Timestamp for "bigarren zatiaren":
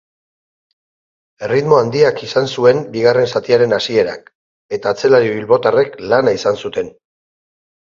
2.95-3.77